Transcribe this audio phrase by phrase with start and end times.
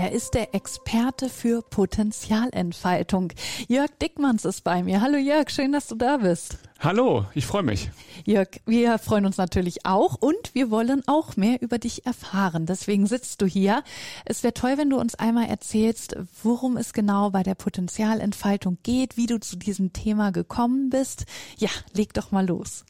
[0.00, 3.32] Er ist der Experte für Potenzialentfaltung.
[3.66, 5.00] Jörg Dickmanns ist bei mir.
[5.00, 6.56] Hallo Jörg, schön, dass du da bist.
[6.78, 7.90] Hallo, ich freue mich.
[8.24, 12.64] Jörg, wir freuen uns natürlich auch und wir wollen auch mehr über dich erfahren.
[12.64, 13.82] Deswegen sitzt du hier.
[14.24, 19.16] Es wäre toll, wenn du uns einmal erzählst, worum es genau bei der Potenzialentfaltung geht,
[19.16, 21.24] wie du zu diesem Thema gekommen bist.
[21.56, 22.84] Ja, leg doch mal los.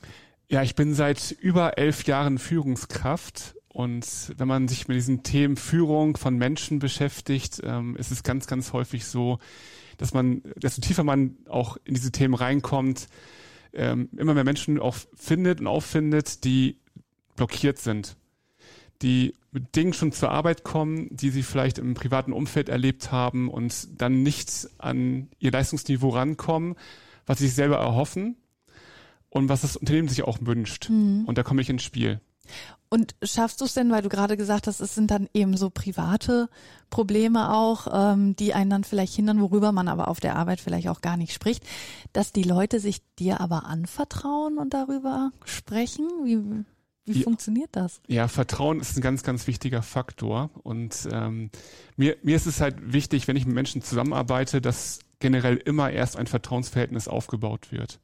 [0.51, 5.57] Ja, ich bin seit über elf Jahren Führungskraft und wenn man sich mit diesen Themen
[5.57, 9.39] Führung von Menschen beschäftigt, ähm, ist es ganz, ganz häufig so,
[9.99, 13.07] dass man, desto tiefer man auch in diese Themen reinkommt,
[13.73, 16.81] ähm, immer mehr Menschen auch findet und auffindet, die
[17.37, 18.17] blockiert sind,
[19.01, 23.49] die mit Dingen schon zur Arbeit kommen, die sie vielleicht im privaten Umfeld erlebt haben
[23.49, 26.75] und dann nicht an ihr Leistungsniveau rankommen,
[27.27, 28.39] was sie sich selber erhoffen
[29.31, 30.91] und was das Unternehmen sich auch wünscht.
[30.91, 31.27] Mhm.
[31.27, 32.21] Und da komme ich ins Spiel.
[32.91, 35.69] Und schaffst du es denn, weil du gerade gesagt hast, es sind dann eben so
[35.69, 36.49] private
[36.89, 40.89] Probleme auch, ähm, die einen dann vielleicht hindern, worüber man aber auf der Arbeit vielleicht
[40.89, 41.65] auch gar nicht spricht,
[42.15, 46.09] dass die Leute sich dir aber anvertrauen und darüber sprechen?
[46.25, 46.39] Wie,
[47.05, 48.01] wie ja, funktioniert das?
[48.07, 50.49] Ja, Vertrauen ist ein ganz, ganz wichtiger Faktor.
[50.63, 51.51] Und ähm,
[51.97, 56.17] mir, mir ist es halt wichtig, wenn ich mit Menschen zusammenarbeite, dass generell immer erst
[56.17, 58.01] ein Vertrauensverhältnis aufgebaut wird.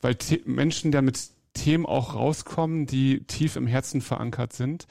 [0.00, 4.86] Weil Menschen, der mit Themen auch rauskommen, die tief im Herzen verankert sind.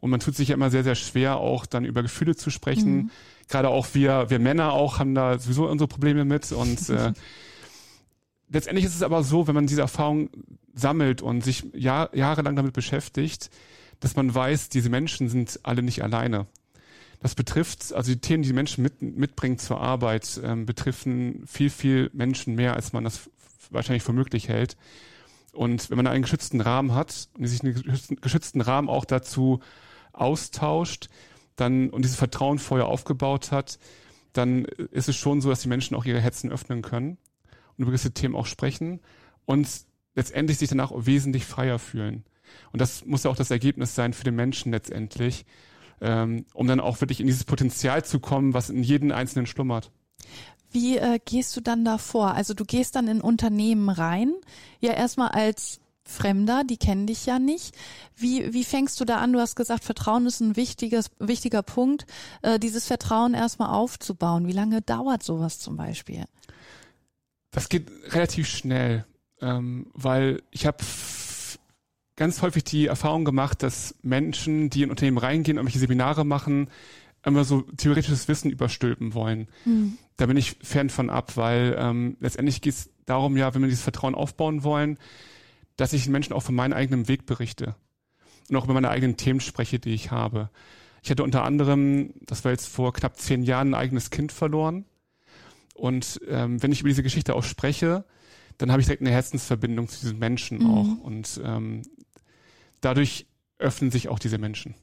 [0.00, 2.96] Und man tut sich ja immer sehr, sehr schwer, auch dann über Gefühle zu sprechen.
[2.96, 3.10] Mhm.
[3.48, 6.52] Gerade auch wir, wir Männer auch haben da sowieso unsere Probleme mit.
[6.52, 7.12] Und äh,
[8.48, 10.30] letztendlich ist es aber so, wenn man diese Erfahrung
[10.74, 13.50] sammelt und sich Jahr, jahrelang damit beschäftigt,
[14.00, 16.46] dass man weiß, diese Menschen sind alle nicht alleine.
[17.20, 21.70] Das betrifft, also die Themen, die, die Menschen mit, mitbringen zur Arbeit, ähm, betreffen viel,
[21.70, 23.30] viel Menschen mehr, als man das
[23.70, 24.76] wahrscheinlich für möglich hält.
[25.56, 27.82] Und wenn man einen geschützten Rahmen hat und sich einen
[28.20, 29.60] geschützten Rahmen auch dazu
[30.12, 31.08] austauscht,
[31.56, 33.78] dann und dieses Vertrauen vorher aufgebaut hat,
[34.32, 37.16] dann ist es schon so, dass die Menschen auch ihre Herzen öffnen können
[37.76, 39.00] und über gewisse Themen auch sprechen
[39.46, 39.68] und
[40.14, 42.24] letztendlich sich danach wesentlich freier fühlen.
[42.72, 45.46] Und das muss ja auch das Ergebnis sein für den Menschen letztendlich,
[46.00, 49.90] ähm, um dann auch wirklich in dieses Potenzial zu kommen, was in jedem Einzelnen schlummert.
[50.76, 52.34] Wie äh, gehst du dann da vor?
[52.34, 54.34] Also du gehst dann in Unternehmen rein,
[54.78, 57.74] ja erstmal als Fremder, die kennen dich ja nicht.
[58.14, 59.32] Wie, wie fängst du da an?
[59.32, 62.04] Du hast gesagt, Vertrauen ist ein wichtiges, wichtiger Punkt,
[62.42, 64.46] äh, dieses Vertrauen erstmal aufzubauen.
[64.48, 66.24] Wie lange dauert sowas zum Beispiel?
[67.52, 69.06] Das geht relativ schnell,
[69.40, 70.84] ähm, weil ich habe
[72.16, 76.68] ganz häufig die Erfahrung gemacht, dass Menschen, die in Unternehmen reingehen, irgendwelche Seminare machen,
[77.26, 79.48] immer so theoretisches Wissen überstülpen wollen.
[79.64, 79.98] Mhm.
[80.16, 83.68] Da bin ich fern von ab, weil ähm, letztendlich geht es darum ja, wenn wir
[83.68, 84.98] dieses Vertrauen aufbauen wollen,
[85.76, 87.74] dass ich den Menschen auch von meinem eigenen Weg berichte
[88.48, 90.50] und auch über meine eigenen Themen spreche, die ich habe.
[91.02, 94.84] Ich hatte unter anderem, das war jetzt vor knapp zehn Jahren, ein eigenes Kind verloren.
[95.74, 98.04] Und ähm, wenn ich über diese Geschichte auch spreche,
[98.58, 100.70] dann habe ich direkt eine Herzensverbindung zu diesen Menschen mhm.
[100.70, 101.04] auch.
[101.04, 101.82] Und ähm,
[102.80, 103.26] dadurch
[103.58, 104.74] öffnen sich auch diese Menschen.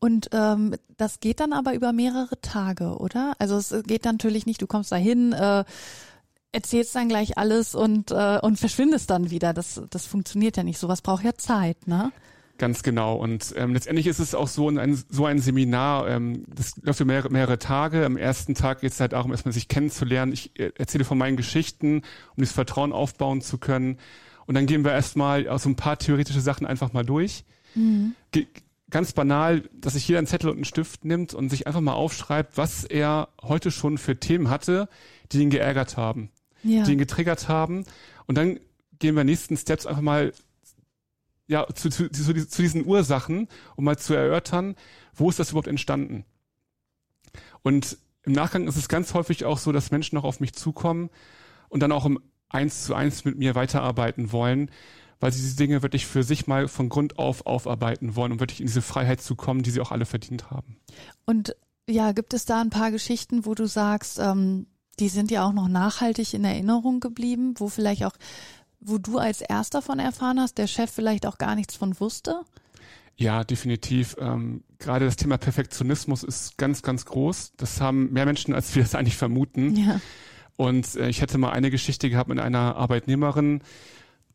[0.00, 3.34] Und ähm, das geht dann aber über mehrere Tage, oder?
[3.38, 5.64] Also es geht natürlich nicht, du kommst da hin, äh,
[6.52, 9.52] erzählst dann gleich alles und, äh, und verschwindest dann wieder.
[9.52, 10.78] Das, das funktioniert ja nicht.
[10.78, 12.12] Sowas braucht ja Zeit, ne?
[12.56, 13.14] Ganz genau.
[13.14, 17.12] Und ähm, letztendlich ist es auch so ein, so ein Seminar, ähm, das läuft über
[17.12, 18.04] mehrere, mehrere Tage.
[18.04, 20.32] Am ersten Tag geht es halt darum, erstmal sich kennenzulernen.
[20.32, 23.98] Ich äh, erzähle von meinen Geschichten, um dieses Vertrauen aufbauen zu können.
[24.46, 27.44] Und dann gehen wir erstmal so ein paar theoretische Sachen einfach mal durch.
[27.74, 28.14] Mhm
[28.90, 31.94] ganz banal, dass sich jeder einen Zettel und einen Stift nimmt und sich einfach mal
[31.94, 34.88] aufschreibt, was er heute schon für Themen hatte,
[35.32, 36.30] die ihn geärgert haben,
[36.62, 36.82] ja.
[36.84, 37.84] die ihn getriggert haben.
[38.26, 38.60] Und dann
[38.98, 40.32] gehen wir nächsten Steps einfach mal
[41.46, 44.76] ja, zu, zu, zu, zu diesen Ursachen, um mal zu erörtern,
[45.14, 46.24] wo ist das überhaupt entstanden.
[47.62, 51.10] Und im Nachgang ist es ganz häufig auch so, dass Menschen noch auf mich zukommen
[51.68, 54.70] und dann auch im Eins zu eins mit mir weiterarbeiten wollen,
[55.20, 58.60] weil sie diese Dinge wirklich für sich mal von Grund auf aufarbeiten wollen, um wirklich
[58.60, 60.76] in diese Freiheit zu kommen, die sie auch alle verdient haben.
[61.26, 61.54] Und
[61.88, 64.66] ja, gibt es da ein paar Geschichten, wo du sagst, ähm,
[64.98, 68.14] die sind ja auch noch nachhaltig in Erinnerung geblieben, wo vielleicht auch,
[68.80, 72.40] wo du als erster von erfahren hast, der Chef vielleicht auch gar nichts von wusste?
[73.16, 74.16] Ja, definitiv.
[74.18, 77.52] Ähm, gerade das Thema Perfektionismus ist ganz, ganz groß.
[77.56, 79.76] Das haben mehr Menschen, als wir es eigentlich vermuten.
[79.76, 80.00] Ja.
[80.56, 83.60] Und äh, ich hätte mal eine Geschichte gehabt mit einer Arbeitnehmerin,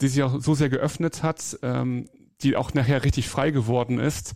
[0.02, 2.10] die sich auch so sehr geöffnet hat, ähm,
[2.42, 4.34] die auch nachher richtig frei geworden ist.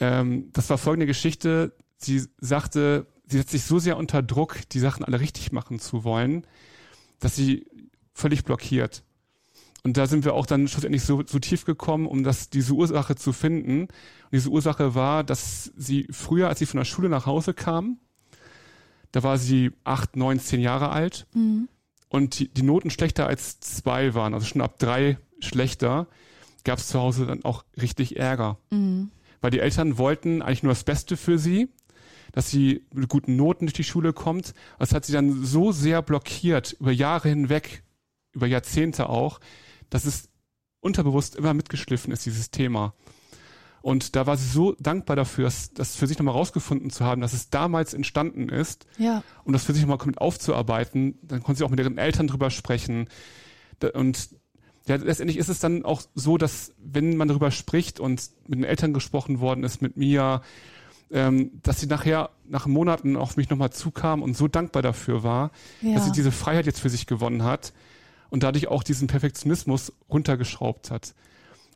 [0.00, 1.74] Ähm, das war folgende Geschichte.
[1.96, 6.04] Sie sagte, sie hat sich so sehr unter Druck, die Sachen alle richtig machen zu
[6.04, 6.46] wollen,
[7.20, 7.66] dass sie
[8.14, 9.04] völlig blockiert.
[9.84, 13.16] Und da sind wir auch dann schlussendlich so, so tief gekommen, um das, diese Ursache
[13.16, 13.82] zu finden.
[13.82, 17.98] Und diese Ursache war, dass sie früher, als sie von der Schule nach Hause kam,
[19.10, 21.68] da war sie acht, neun, zehn Jahre alt mhm.
[22.12, 26.06] Und die, die Noten schlechter als zwei waren, also schon ab drei schlechter,
[26.62, 28.58] gab es zu Hause dann auch richtig Ärger.
[28.70, 29.10] Mhm.
[29.40, 31.70] Weil die Eltern wollten eigentlich nur das Beste für sie,
[32.32, 34.52] dass sie mit guten Noten durch die Schule kommt.
[34.78, 37.82] Das hat sie dann so sehr blockiert, über Jahre hinweg,
[38.32, 39.40] über Jahrzehnte auch,
[39.88, 40.28] dass es
[40.80, 42.92] unterbewusst immer mitgeschliffen ist, dieses Thema.
[43.82, 47.20] Und da war sie so dankbar dafür, das, das für sich nochmal rausgefunden zu haben,
[47.20, 48.86] dass es damals entstanden ist.
[48.96, 49.24] Ja.
[49.44, 51.18] Um das für sich nochmal mit aufzuarbeiten.
[51.22, 53.08] Dann konnte sie auch mit ihren Eltern drüber sprechen.
[53.94, 54.30] Und
[54.86, 58.64] ja, letztendlich ist es dann auch so, dass wenn man darüber spricht und mit den
[58.64, 60.42] Eltern gesprochen worden ist, mit mir,
[61.10, 65.50] ähm, dass sie nachher nach Monaten auf mich nochmal zukam und so dankbar dafür war,
[65.80, 65.94] ja.
[65.94, 67.72] dass sie diese Freiheit jetzt für sich gewonnen hat
[68.30, 71.14] und dadurch auch diesen Perfektionismus runtergeschraubt hat.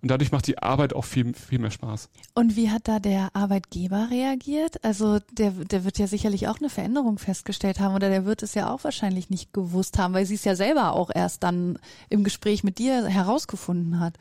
[0.02, 2.10] Und dadurch macht die Arbeit auch viel, viel mehr Spaß.
[2.34, 4.84] Und wie hat da der Arbeitgeber reagiert?
[4.84, 8.54] Also der, der wird ja sicherlich auch eine Veränderung festgestellt haben oder der wird es
[8.54, 11.78] ja auch wahrscheinlich nicht gewusst haben, weil sie es ja selber auch erst dann
[12.10, 14.14] im Gespräch mit dir herausgefunden hat.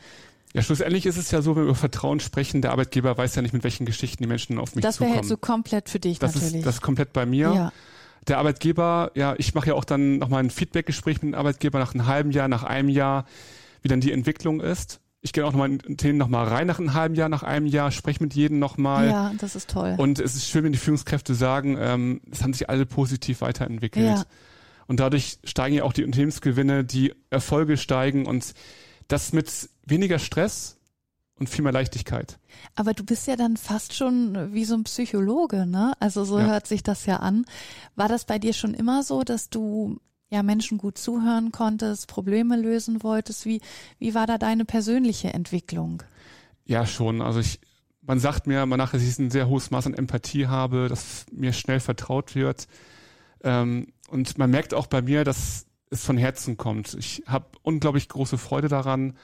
[0.54, 3.42] Ja, schlussendlich ist es ja so, wenn wir über Vertrauen sprechen, der Arbeitgeber weiß ja
[3.42, 5.10] nicht, mit welchen Geschichten die Menschen auf mich das zukommen.
[5.10, 6.56] Das wäre jetzt so komplett für dich das natürlich.
[6.56, 7.54] Ist, das ist komplett bei mir.
[7.54, 7.72] Ja.
[8.30, 11.94] Der Arbeitgeber, ja, ich mache ja auch dann nochmal ein Feedbackgespräch mit dem Arbeitgeber nach
[11.94, 13.26] einem halben Jahr, nach einem Jahr,
[13.82, 16.94] wie dann die Entwicklung ist ich gehe auch nochmal in Themen nochmal rein nach einem
[16.94, 19.10] halben Jahr, nach einem Jahr, spreche mit jedem nochmal.
[19.10, 19.96] Ja, das ist toll.
[19.98, 24.06] Und es ist schön, wenn die Führungskräfte sagen, ähm, es haben sich alle positiv weiterentwickelt.
[24.06, 24.24] Ja.
[24.86, 28.54] Und dadurch steigen ja auch die Unternehmensgewinne, die Erfolge steigen und
[29.08, 29.52] das mit
[29.84, 30.78] weniger Stress
[31.40, 32.38] und viel mehr Leichtigkeit.
[32.76, 35.94] Aber du bist ja dann fast schon wie so ein Psychologe, ne?
[36.00, 36.46] Also so ja.
[36.46, 37.46] hört sich das ja an.
[37.96, 40.00] War das bei dir schon immer so, dass du
[40.36, 43.46] ja Menschen gut zuhören konntest, Probleme lösen wolltest.
[43.46, 43.62] Wie,
[43.98, 46.04] wie war da deine persönliche Entwicklung?
[46.66, 47.22] Ja, schon.
[47.22, 47.60] Also ich,
[48.02, 51.26] man sagt mir man nachher, dass ich ein sehr hohes Maß an Empathie habe, dass
[51.32, 52.68] mir schnell vertraut wird.
[53.44, 56.94] Ähm, und man merkt auch bei mir, dass es von Herzen kommt.
[56.96, 59.18] Ich habe unglaublich große Freude daran,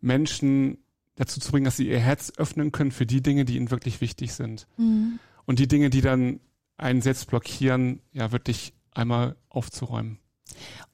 [0.00, 0.78] Menschen
[1.16, 4.00] dazu zu bringen, dass sie ihr Herz öffnen können für die Dinge, die ihnen wirklich
[4.00, 4.66] wichtig sind.
[4.76, 5.18] Mhm.
[5.44, 6.40] Und die Dinge, die dann
[6.76, 10.18] einen selbst blockieren, ja wirklich einmal aufzuräumen.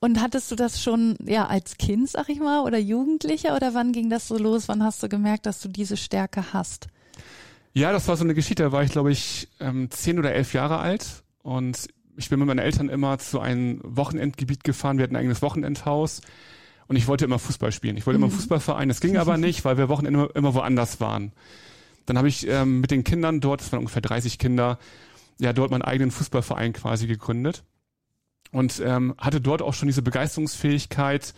[0.01, 3.93] Und hattest du das schon ja als Kind, sag ich mal, oder Jugendlicher oder wann
[3.93, 4.69] ging das so los?
[4.69, 6.89] Wann hast du gemerkt, dass du diese Stärke hast?
[7.73, 8.65] Ja, das war so eine Geschichte.
[8.65, 12.49] Da war ich, glaube ich, ähm, zehn oder elf Jahre alt und ich bin mit
[12.49, 14.99] meinen Eltern immer zu einem Wochenendgebiet gefahren.
[14.99, 16.21] Wir hatten ein eigenes Wochenendhaus
[16.89, 17.97] und ich wollte immer Fußball spielen.
[17.97, 18.25] Ich wollte mhm.
[18.25, 18.89] immer Fußballverein.
[18.89, 21.33] Das ging aber nicht, weil wir Wochenende immer, immer woanders waren.
[22.07, 24.79] Dann habe ich ähm, mit den Kindern dort, das waren ungefähr 30 Kinder,
[25.39, 27.63] ja dort meinen eigenen Fußballverein quasi gegründet
[28.53, 31.35] und ähm, hatte dort auch schon diese Begeisterungsfähigkeit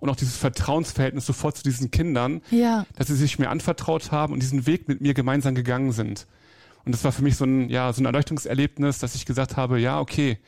[0.00, 2.86] und auch dieses Vertrauensverhältnis sofort zu diesen Kindern, ja.
[2.96, 6.26] dass sie sich mir anvertraut haben und diesen Weg mit mir gemeinsam gegangen sind.
[6.84, 9.80] Und das war für mich so ein, ja, so ein Erleuchtungserlebnis, dass ich gesagt habe,
[9.80, 10.38] ja, okay,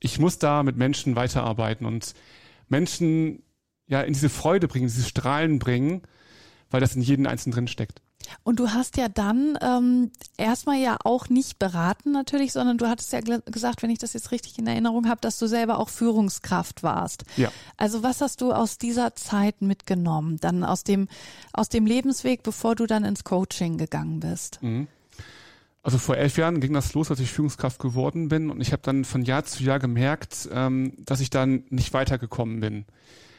[0.00, 2.14] ich muss da mit Menschen weiterarbeiten und
[2.68, 3.42] Menschen
[3.86, 6.02] ja in diese Freude bringen, diese Strahlen bringen,
[6.70, 8.02] weil das in jedem Einzelnen drin steckt.
[8.42, 13.12] Und du hast ja dann ähm, erstmal ja auch nicht beraten natürlich, sondern du hattest
[13.12, 16.82] ja gesagt, wenn ich das jetzt richtig in Erinnerung habe, dass du selber auch Führungskraft
[16.82, 17.24] warst.
[17.36, 17.50] Ja.
[17.76, 21.08] Also was hast du aus dieser Zeit mitgenommen, dann aus dem
[21.52, 24.62] aus dem Lebensweg, bevor du dann ins Coaching gegangen bist?
[24.62, 24.88] Mhm.
[25.82, 28.82] Also vor elf Jahren ging das los, als ich Führungskraft geworden bin und ich habe
[28.82, 32.86] dann von Jahr zu Jahr gemerkt, ähm, dass ich dann nicht weitergekommen bin.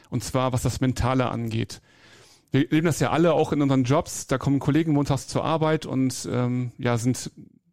[0.08, 1.82] Und zwar was das Mentale angeht
[2.50, 4.26] wir leben das ja alle auch in unseren Jobs.
[4.26, 7.30] Da kommen Kollegen montags zur Arbeit und ähm, ja sind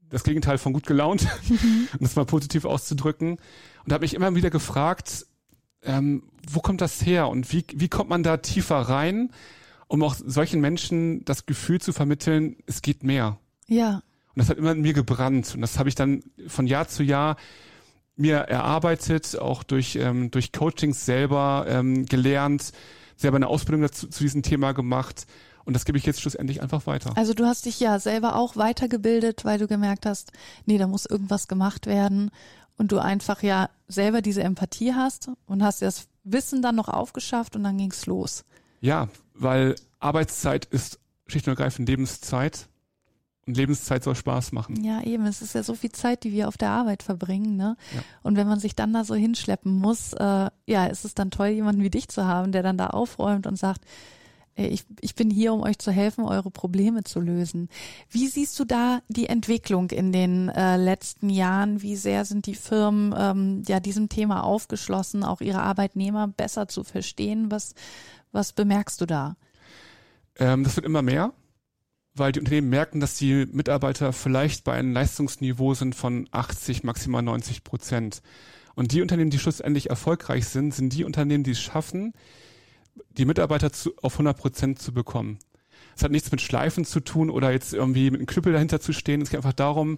[0.10, 3.32] das Gegenteil von gut gelaunt, um das mal positiv auszudrücken.
[3.32, 3.40] Und
[3.86, 5.26] da habe mich immer wieder gefragt,
[5.84, 9.32] ähm, wo kommt das her und wie, wie kommt man da tiefer rein,
[9.88, 13.38] um auch solchen Menschen das Gefühl zu vermitteln, es geht mehr.
[13.68, 13.96] Ja.
[14.36, 15.54] Und das hat immer in mir gebrannt.
[15.56, 17.38] Und das habe ich dann von Jahr zu Jahr
[18.16, 22.72] mir erarbeitet, auch durch, ähm, durch Coachings selber ähm, gelernt,
[23.16, 25.26] selber eine Ausbildung dazu, zu diesem Thema gemacht.
[25.66, 27.18] Und das gebe ich jetzt schlussendlich einfach weiter.
[27.18, 30.32] Also du hast dich ja selber auch weitergebildet, weil du gemerkt hast,
[30.66, 32.32] nee, da muss irgendwas gemacht werden.
[32.78, 37.56] Und du einfach ja selber diese Empathie hast und hast das Wissen dann noch aufgeschafft
[37.56, 38.44] und dann ging's los.
[38.82, 42.68] Ja, weil Arbeitszeit ist schlicht und ergreifend Lebenszeit.
[43.48, 44.84] Und Lebenszeit soll Spaß machen.
[44.84, 45.26] Ja, eben.
[45.28, 47.78] Es ist ja so viel Zeit, die wir auf der Arbeit verbringen, ne?
[47.94, 48.02] Ja.
[48.24, 51.50] Und wenn man sich dann da so hinschleppen muss, äh, ja, ist es dann toll,
[51.50, 53.82] jemanden wie dich zu haben, der dann da aufräumt und sagt,
[54.56, 57.70] ich, ich bin hier, um euch zu helfen, eure Probleme zu lösen.
[58.10, 61.82] Wie siehst du da die Entwicklung in den äh, letzten Jahren?
[61.82, 66.86] Wie sehr sind die Firmen ähm, ja diesem Thema aufgeschlossen, auch ihre Arbeitnehmer besser zu
[66.86, 67.52] verstehen?
[67.52, 67.76] Was,
[68.32, 69.36] was bemerkst du da?
[70.38, 71.34] Ähm, das wird immer mehr
[72.16, 77.22] weil die Unternehmen merken, dass die Mitarbeiter vielleicht bei einem Leistungsniveau sind von 80, maximal
[77.22, 78.22] 90 Prozent.
[78.74, 82.14] Und die Unternehmen, die schlussendlich erfolgreich sind, sind die Unternehmen, die es schaffen,
[83.18, 85.40] die Mitarbeiter zu, auf 100 Prozent zu bekommen.
[85.96, 88.94] Es hat nichts mit Schleifen zu tun oder jetzt irgendwie mit einem Knüppel dahinter zu
[88.94, 89.22] stehen.
[89.22, 89.98] Es geht einfach darum,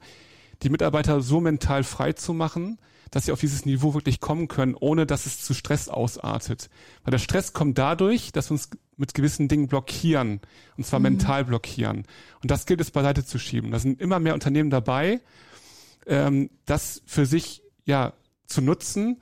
[0.64, 2.80] die Mitarbeiter so mental frei zu machen,
[3.12, 6.70] dass sie auf dieses Niveau wirklich kommen können, ohne dass es zu Stress ausartet.
[7.04, 10.42] Weil der Stress kommt dadurch, dass wir uns mit gewissen Dingen blockieren,
[10.76, 11.04] und zwar mhm.
[11.04, 12.06] mental blockieren.
[12.42, 13.72] Und das gilt es beiseite zu schieben.
[13.72, 15.22] Da sind immer mehr Unternehmen dabei,
[16.08, 18.14] ähm, das für sich ja
[18.48, 19.22] zu nutzen.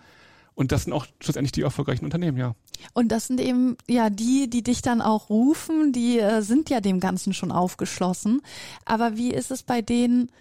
[0.53, 2.55] Und das sind auch schlussendlich die erfolgreichen Unternehmen, ja.
[2.93, 6.79] Und das sind eben ja die, die dich dann auch rufen, die äh, sind ja
[6.79, 8.41] dem Ganzen schon aufgeschlossen.
[8.85, 10.31] Aber wie ist es bei denen,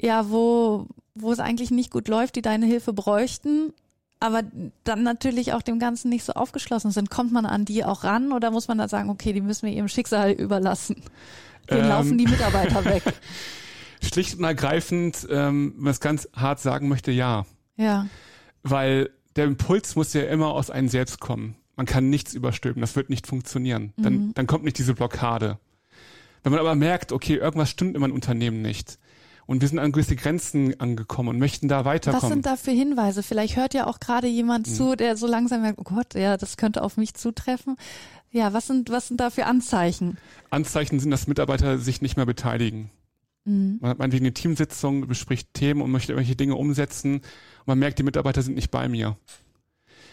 [0.00, 3.74] ja, wo, wo es eigentlich nicht gut läuft, die deine Hilfe bräuchten,
[4.22, 4.42] aber
[4.84, 7.10] dann natürlich auch dem Ganzen nicht so aufgeschlossen sind.
[7.10, 9.74] Kommt man an die auch ran oder muss man da sagen, okay, die müssen wir
[9.74, 11.02] ihrem Schicksal überlassen?
[11.70, 13.02] Den ähm, laufen die Mitarbeiter weg.
[14.00, 17.46] Schlicht und ergreifend, ähm, wenn man es ganz hart sagen möchte, ja.
[17.76, 18.06] Ja.
[18.62, 21.56] Weil der Impuls muss ja immer aus einem selbst kommen.
[21.76, 23.92] Man kann nichts überstülpen, das wird nicht funktionieren.
[23.96, 24.34] Dann, mhm.
[24.34, 25.58] dann kommt nicht diese Blockade.
[26.42, 28.98] Wenn man aber merkt, okay, irgendwas stimmt in meinem Unternehmen nicht,
[29.52, 32.22] und wir sind an gewisse Grenzen angekommen und möchten da weiterkommen.
[32.22, 33.22] Was sind da für Hinweise?
[33.22, 34.72] Vielleicht hört ja auch gerade jemand mhm.
[34.72, 37.76] zu, der so langsam merkt, oh Gott, ja, das könnte auf mich zutreffen.
[38.30, 40.16] Ja, was sind, was sind da für Anzeichen?
[40.48, 42.90] Anzeichen sind, dass Mitarbeiter sich nicht mehr beteiligen.
[43.44, 43.76] Mhm.
[43.82, 47.98] Man hat meinetwegen eine Teamsitzung, bespricht Themen und möchte irgendwelche Dinge umsetzen und man merkt,
[47.98, 49.18] die Mitarbeiter sind nicht bei mir.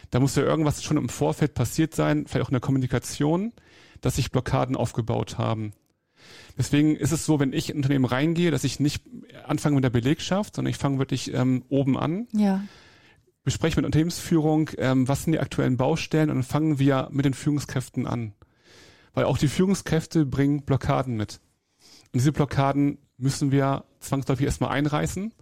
[0.09, 3.53] Da muss ja irgendwas schon im Vorfeld passiert sein, vielleicht auch in der Kommunikation,
[4.01, 5.71] dass sich Blockaden aufgebaut haben.
[6.59, 9.05] Deswegen ist es so, wenn ich in ein Unternehmen reingehe, dass ich nicht
[9.47, 12.27] anfange mit der Belegschaft, sondern ich fange wirklich ähm, oben an.
[12.33, 12.61] Ja.
[13.45, 17.33] Bespreche mit Unternehmensführung, ähm, was sind die aktuellen Baustellen und dann fangen wir mit den
[17.33, 18.33] Führungskräften an.
[19.13, 21.39] Weil auch die Führungskräfte bringen Blockaden mit.
[22.11, 25.33] Und diese Blockaden müssen wir zwangsläufig erstmal einreißen,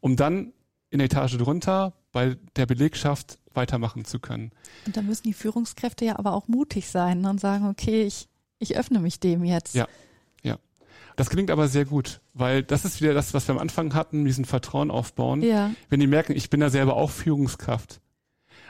[0.00, 0.52] um dann
[0.90, 4.52] in der Etage drunter bei der Belegschaft weitermachen zu können.
[4.84, 8.76] Und da müssen die Führungskräfte ja aber auch mutig sein und sagen, okay, ich, ich
[8.76, 9.74] öffne mich dem jetzt.
[9.74, 9.88] Ja,
[11.18, 14.24] das klingt aber sehr gut, weil das ist wieder das, was wir am Anfang hatten,
[14.24, 15.42] diesen Vertrauen aufbauen.
[15.42, 15.72] Ja.
[15.88, 18.00] Wenn die merken, ich bin da selber auch Führungskraft,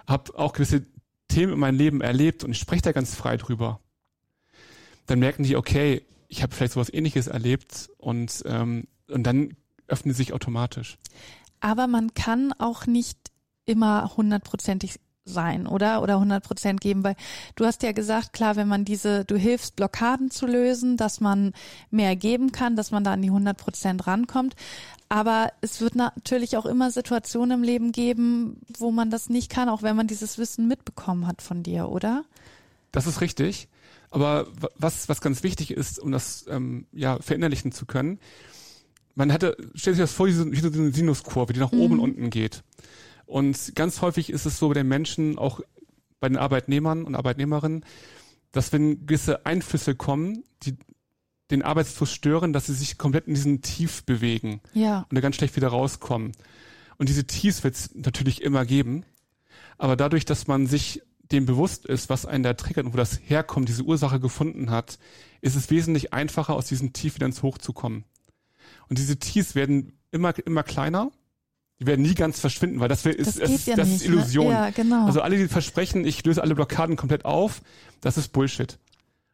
[0.07, 0.87] habe auch gewisse
[1.29, 3.81] Themen in meinem Leben erlebt und ich spreche da ganz frei drüber,
[5.05, 9.55] dann merken die, okay, ich habe vielleicht sowas ähnliches erlebt und, ähm, und dann
[9.87, 10.97] öffnen sie sich automatisch.
[11.61, 13.19] Aber man kann auch nicht
[13.67, 16.03] immer hundertprozentig sein, oder?
[16.03, 17.17] Oder 100 Prozent geben, weil
[17.57, 21.53] du hast ja gesagt, klar, wenn man diese, du hilfst Blockaden zu lösen, dass man
[21.91, 24.55] mehr geben kann, dass man da an die 100 Prozent rankommt.
[25.09, 29.69] Aber es wird natürlich auch immer Situationen im Leben geben, wo man das nicht kann,
[29.69, 32.25] auch wenn man dieses Wissen mitbekommen hat von dir, oder?
[32.93, 33.69] Das ist richtig.
[34.11, 38.19] Aber was, was ganz wichtig ist, um das ähm, ja verinnerlichen zu können,
[39.15, 41.81] man hatte, stellt sich das vor, wie so eine Sinuskurve, die nach mhm.
[41.81, 42.63] oben und unten geht.
[43.29, 45.61] Und ganz häufig ist es so bei den Menschen, auch
[46.19, 47.85] bei den Arbeitnehmern und Arbeitnehmerinnen,
[48.53, 50.79] dass wenn gewisse Einflüsse kommen, die
[51.51, 55.07] den Arbeitsfluss stören, dass sie sich komplett in diesen Tief bewegen ja.
[55.09, 56.33] und da ganz schlecht wieder rauskommen.
[56.97, 59.05] Und diese Tiefs wird es natürlich immer geben.
[59.77, 63.21] Aber dadurch, dass man sich dem bewusst ist, was einen da triggert und wo das
[63.23, 64.99] herkommt, diese Ursache gefunden hat,
[65.43, 68.05] ist es wesentlich einfacher, aus diesem Tief wieder ins Hoch zu kommen.
[68.89, 71.13] Und diese Tiefs werden immer, immer kleiner
[71.81, 74.09] die werden nie ganz verschwinden, weil das, wär, ist, das, ist, ja das nicht, ist
[74.09, 74.15] ne?
[74.17, 74.47] Illusion.
[74.49, 74.53] Ne?
[74.53, 75.07] Ja, genau.
[75.07, 77.63] Also alle, die versprechen, ich löse alle Blockaden komplett auf,
[78.01, 78.79] das ist Bullshit.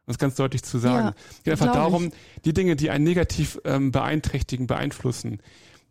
[0.05, 1.07] Um das ganz deutlich zu sagen.
[1.07, 2.41] Ja, es geht einfach darum, ich.
[2.43, 5.39] die Dinge, die einen negativ ähm, beeinträchtigen, beeinflussen,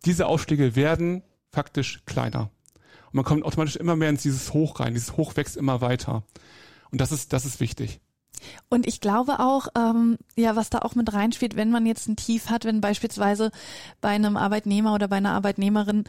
[0.05, 2.49] diese Ausschläge werden faktisch kleiner.
[3.07, 4.93] Und man kommt automatisch immer mehr in dieses Hoch rein.
[4.93, 6.23] Dieses Hoch wächst immer weiter.
[6.91, 7.99] Und das ist, das ist wichtig.
[8.69, 12.15] Und ich glaube auch, ähm, ja, was da auch mit reinspielt, wenn man jetzt ein
[12.15, 13.51] Tief hat, wenn beispielsweise
[14.01, 16.03] bei einem Arbeitnehmer oder bei einer Arbeitnehmerin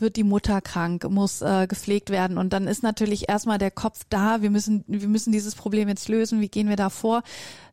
[0.00, 4.02] wird die Mutter krank, muss äh, gepflegt werden und dann ist natürlich erstmal der Kopf
[4.08, 7.22] da, wir müssen, wir müssen dieses Problem jetzt lösen, wie gehen wir da vor?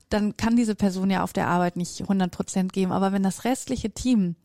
[0.09, 3.43] Dann kann diese Person ja auf der Arbeit nicht 100 Prozent geben, aber wenn das
[3.43, 4.35] restliche Team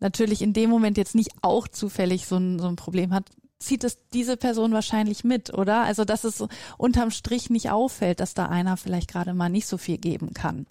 [0.00, 3.24] natürlich in dem Moment jetzt nicht auch zufällig so ein, so ein Problem hat,
[3.58, 5.82] zieht es diese Person wahrscheinlich mit, oder?
[5.82, 6.44] Also, dass es
[6.76, 10.66] unterm Strich nicht auffällt, dass da einer vielleicht gerade mal nicht so viel geben kann.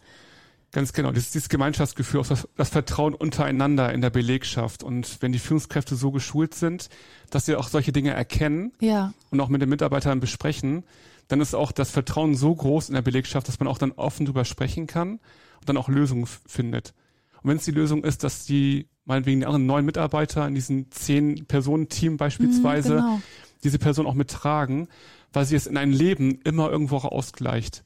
[0.73, 4.83] Ganz genau, dieses, dieses Gemeinschaftsgefühl, das, das Vertrauen untereinander in der Belegschaft.
[4.83, 6.89] Und wenn die Führungskräfte so geschult sind,
[7.29, 10.83] dass sie auch solche Dinge erkennen Ja, und auch mit den Mitarbeitern besprechen,
[11.29, 14.25] dann ist auch das Vertrauen so groß in der Belegschaft, dass man auch dann offen
[14.25, 15.13] drüber sprechen kann
[15.59, 16.93] und dann auch Lösungen findet.
[17.41, 20.91] Und wenn es die Lösung ist, dass die meinetwegen die anderen neun Mitarbeiter in diesem
[20.91, 23.21] Zehn-Personen-Team beispielsweise Mhm, genau.
[23.63, 24.89] diese Person auch mittragen,
[25.31, 27.83] weil sie es in ein Leben immer irgendwo auch ausgleicht.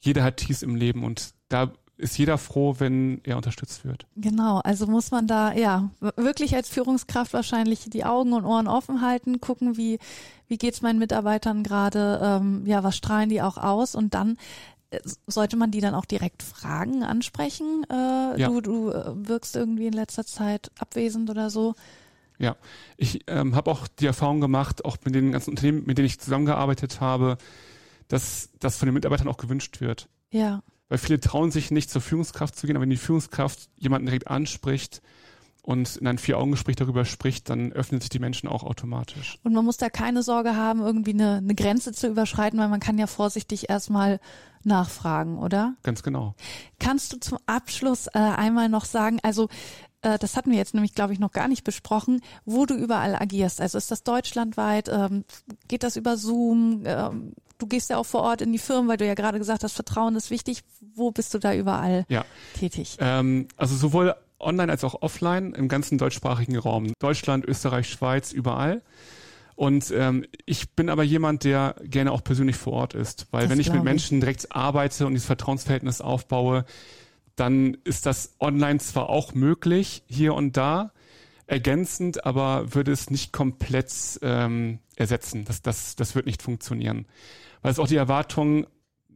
[0.00, 4.06] Jeder hat Tiefs im Leben und da ist jeder froh, wenn er unterstützt wird.
[4.16, 9.00] Genau, also muss man da ja wirklich als Führungskraft wahrscheinlich die Augen und Ohren offen
[9.00, 9.98] halten, gucken, wie
[10.48, 14.36] wie geht's meinen Mitarbeitern gerade, ähm, ja, was strahlen die auch aus und dann
[14.90, 17.84] äh, sollte man die dann auch direkt fragen, ansprechen.
[17.90, 18.48] Äh, Ja.
[18.48, 21.74] Du du äh, wirkst irgendwie in letzter Zeit abwesend oder so.
[22.38, 22.56] Ja,
[22.96, 26.18] ich ähm, habe auch die Erfahrung gemacht, auch mit den ganzen Unternehmen, mit denen ich
[26.18, 27.38] zusammengearbeitet habe,
[28.08, 30.08] dass das von den Mitarbeitern auch gewünscht wird.
[30.30, 30.60] Ja,
[30.94, 34.28] Weil viele trauen sich nicht zur Führungskraft zu gehen, aber wenn die Führungskraft jemanden direkt
[34.28, 35.02] anspricht
[35.62, 39.40] und in einem Vier-Augen-Gespräch darüber spricht, dann öffnen sich die Menschen auch automatisch.
[39.42, 42.78] und man muss da keine Sorge haben, irgendwie eine, eine Grenze zu überschreiten, weil man
[42.78, 44.20] kann ja vorsichtig erstmal
[44.62, 45.74] nachfragen, oder?
[45.82, 46.36] Ganz genau.
[46.78, 49.48] Kannst du zum Abschluss äh, einmal noch sagen, also
[50.04, 53.16] äh, das hatten wir jetzt nämlich, glaube ich, noch gar nicht besprochen, wo du überall
[53.16, 53.60] agierst.
[53.60, 54.88] Also ist das deutschlandweit?
[54.88, 55.24] Ähm,
[55.68, 56.82] geht das über Zoom?
[56.84, 59.64] Ähm, du gehst ja auch vor Ort in die Firmen, weil du ja gerade gesagt
[59.64, 60.62] hast, Vertrauen ist wichtig.
[60.94, 62.24] Wo bist du da überall Ja.
[62.58, 62.96] tätig?
[63.00, 66.92] Ähm, also sowohl online als auch offline im ganzen deutschsprachigen Raum.
[66.98, 68.82] Deutschland, Österreich, Schweiz, überall.
[69.56, 73.50] Und ähm, ich bin aber jemand, der gerne auch persönlich vor Ort ist, weil Das
[73.52, 73.84] wenn ich mit.
[73.84, 76.64] Menschen direkt arbeite und dieses Vertrauensverhältnis aufbaue,
[77.36, 80.92] dann ist das online zwar auch möglich, hier und da,
[81.46, 85.44] ergänzend, aber würde es nicht komplett ähm, ersetzen.
[85.44, 87.06] Das, das, das wird nicht funktionieren.
[87.62, 88.66] Weil es auch die Erwartung,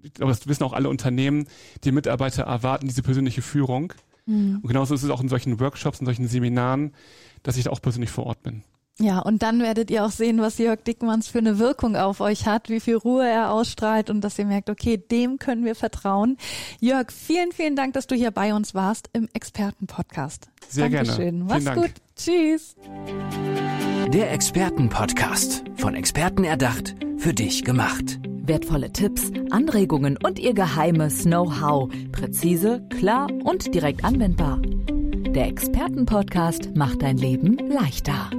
[0.02, 1.46] ich glaube, das wissen auch alle Unternehmen,
[1.84, 3.92] die Mitarbeiter erwarten diese persönliche Führung.
[4.26, 4.60] Hm.
[4.62, 6.94] Und genauso ist es auch in solchen Workshops, in solchen Seminaren,
[7.42, 8.62] dass ich da auch persönlich vor Ort bin.
[9.00, 12.46] Ja, und dann werdet ihr auch sehen, was Jörg Dickmanns für eine Wirkung auf euch
[12.46, 16.36] hat, wie viel Ruhe er ausstrahlt und dass ihr merkt, okay, dem können wir vertrauen.
[16.80, 20.48] Jörg, vielen, vielen Dank, dass du hier bei uns warst im Expertenpodcast.
[20.68, 21.06] Sehr gerne.
[21.06, 21.34] Dankeschön.
[21.34, 21.80] Vielen Mach's Dank.
[21.80, 21.92] gut.
[22.16, 22.74] Tschüss.
[24.12, 25.62] Der Expertenpodcast.
[25.76, 28.18] Von Experten erdacht, für dich gemacht.
[28.24, 31.88] Wertvolle Tipps, Anregungen und ihr geheimes Know-how.
[32.10, 34.60] Präzise, klar und direkt anwendbar.
[34.60, 38.30] Der Expertenpodcast macht dein Leben leichter.